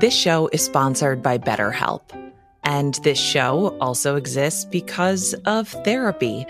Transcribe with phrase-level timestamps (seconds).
[0.00, 2.00] This show is sponsored by BetterHelp.
[2.64, 6.46] And this show also exists because of therapy,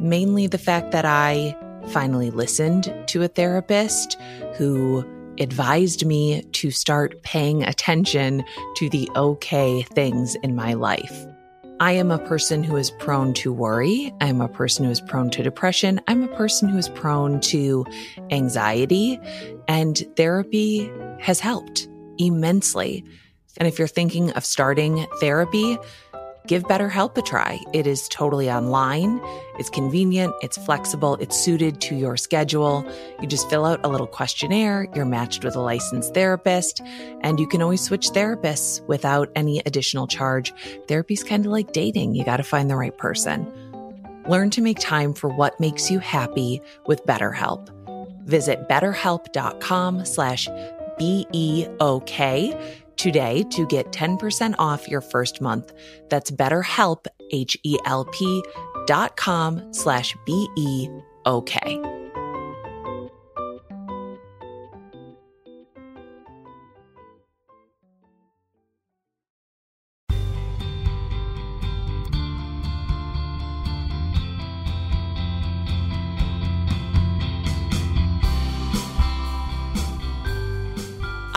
[0.00, 1.56] mainly the fact that I
[1.90, 4.20] finally listened to a therapist
[4.56, 5.04] who
[5.38, 8.42] advised me to start paying attention
[8.78, 11.24] to the okay things in my life.
[11.78, 14.12] I am a person who is prone to worry.
[14.20, 16.00] I'm a person who is prone to depression.
[16.08, 17.86] I'm a person who is prone to
[18.32, 19.20] anxiety
[19.68, 20.90] and therapy
[21.20, 21.86] has helped
[22.18, 23.04] immensely.
[23.56, 25.78] And if you're thinking of starting therapy,
[26.46, 27.60] give BetterHelp a try.
[27.72, 29.20] It is totally online.
[29.58, 30.32] It's convenient.
[30.42, 31.16] It's flexible.
[31.16, 32.84] It's suited to your schedule.
[33.20, 34.88] You just fill out a little questionnaire.
[34.94, 36.80] You're matched with a licensed therapist
[37.20, 40.54] and you can always switch therapists without any additional charge.
[40.86, 42.14] Therapy's kind of like dating.
[42.14, 43.52] You got to find the right person.
[44.28, 47.70] Learn to make time for what makes you happy with BetterHelp.
[48.26, 50.48] Visit betterhelp.com slash
[50.98, 55.72] B-E-O-K today to get 10% off your first month.
[56.10, 58.44] That's betterhelp, H-E-L-P
[58.86, 62.07] dot com slash B-E-O-K.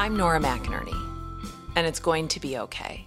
[0.01, 0.99] I'm Nora McInerny
[1.75, 3.05] and it's going to be okay.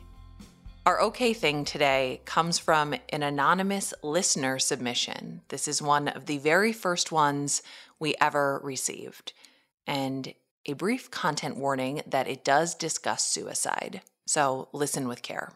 [0.86, 5.40] Our okay thing today comes from an anonymous listener submission.
[5.48, 7.64] This is one of the very first ones
[7.98, 9.32] we ever received,
[9.88, 10.34] and
[10.66, 14.00] a brief content warning that it does discuss suicide.
[14.28, 15.50] So listen with care.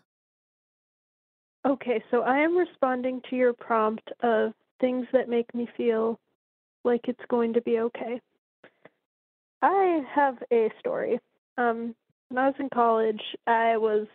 [1.64, 6.18] Okay, so I am responding to your prompt of things that make me feel
[6.82, 8.20] like it's going to be okay.
[9.62, 11.18] I have a story.
[11.56, 11.94] Um,
[12.28, 14.06] when I was in college, I was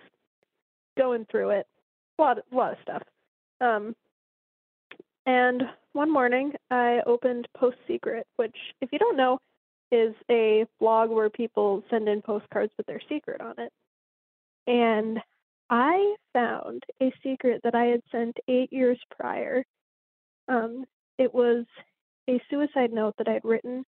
[0.97, 1.67] going through it,
[2.17, 3.03] a lot, a lot of stuff.
[3.59, 3.95] Um,
[5.25, 5.63] and
[5.93, 9.39] one morning, I opened Post Secret, which, if you don't know,
[9.91, 13.71] is a blog where people send in postcards with their secret on it.
[14.67, 15.19] And
[15.69, 19.63] I found a secret that I had sent eight years prior.
[20.47, 20.85] Um,
[21.17, 21.65] it was
[22.29, 23.85] a suicide note that I had written,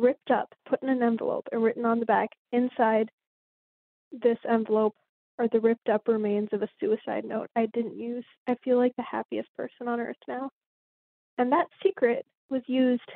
[0.00, 3.10] ripped up, put in an envelope, and written on the back inside
[4.12, 4.94] this envelope
[5.38, 8.24] are the ripped up remains of a suicide note I didn't use.
[8.46, 10.50] I feel like the happiest person on earth now.
[11.38, 13.10] And that secret was used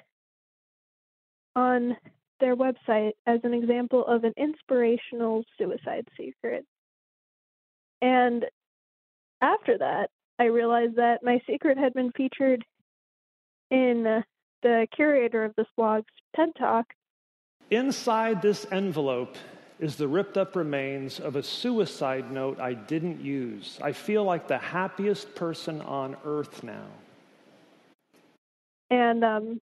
[1.56, 1.96] on
[2.40, 6.64] their website as an example of an inspirational suicide secret.
[8.00, 8.44] And
[9.40, 12.64] after that, I realized that my secret had been featured
[13.70, 14.24] in
[14.64, 16.86] the curator of this blog's TED Talk.
[17.70, 19.36] Inside this envelope
[19.78, 23.78] is the ripped up remains of a suicide note I didn't use.
[23.82, 26.86] I feel like the happiest person on earth now.
[28.90, 29.60] And um,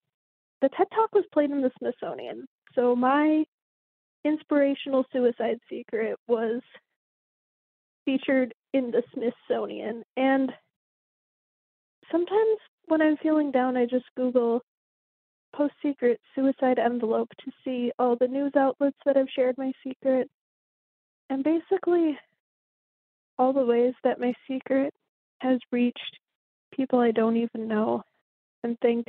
[0.60, 2.46] the TED Talk was played in the Smithsonian.
[2.74, 3.44] So my
[4.24, 6.60] inspirational suicide secret was
[8.04, 10.04] featured in the Smithsonian.
[10.16, 10.52] And
[12.10, 14.62] sometimes when I'm feeling down, I just Google
[15.54, 20.28] post secret suicide envelope to see all the news outlets that have shared my secret.
[21.30, 22.18] And basically
[23.38, 24.92] all the ways that my secret
[25.40, 26.18] has reached
[26.74, 28.02] people I don't even know
[28.62, 29.06] and think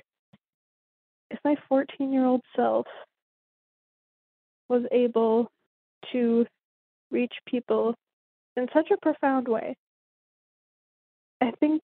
[1.29, 2.85] if my 14 year old self
[4.69, 5.49] was able
[6.11, 6.45] to
[7.11, 7.95] reach people
[8.55, 9.75] in such a profound way,
[11.41, 11.81] I think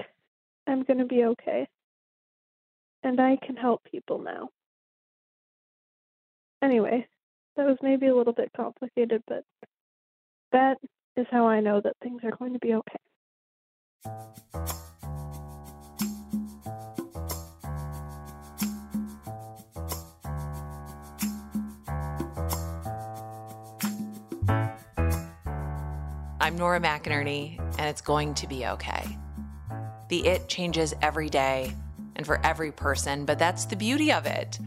[0.68, 1.68] I'm going to be okay
[3.04, 4.50] and I can help people now.
[6.62, 7.08] Anyway,
[7.56, 9.44] that was maybe a little bit complicated, but
[10.52, 10.78] that
[11.16, 12.98] is how I know that things are going to be okay.
[26.42, 29.06] I'm Nora McInerny, and it's going to be okay.
[30.10, 31.76] The it changes every day
[32.20, 34.60] and for every person, but that's the beauty of it.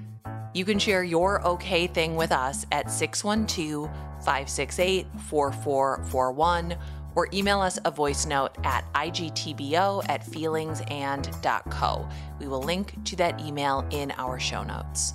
[0.54, 3.90] You can share your okay thing with us at 612
[4.24, 6.78] 568 4441
[7.14, 12.08] or email us a voice note at igtbo at feelingsand.co.
[12.40, 15.12] We will link to that email in our show notes.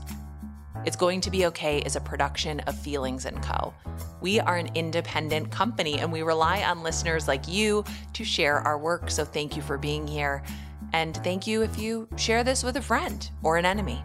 [0.86, 3.74] It's Going to Be Okay is a production of Feelings & Co.
[4.22, 7.84] We are an independent company and we rely on listeners like you
[8.14, 10.44] to share our work, so thank you for being here.
[10.94, 14.04] And thank you if you share this with a friend or an enemy.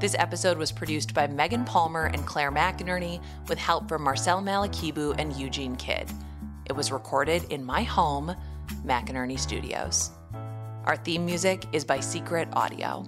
[0.00, 5.14] This episode was produced by Megan Palmer and Claire McInerny with help from Marcel Malekebu
[5.18, 6.10] and Eugene Kidd.
[6.66, 8.34] It was recorded in my home,
[8.84, 10.10] McInerny Studios.
[10.84, 13.06] Our theme music is by Secret Audio.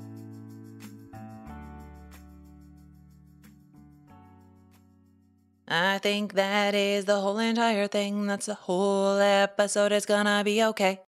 [5.69, 8.27] I think that is the whole entire thing.
[8.27, 9.91] That's the whole episode.
[9.93, 11.01] It's gonna be okay.